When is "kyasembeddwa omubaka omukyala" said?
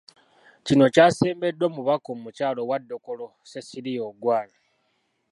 0.93-2.59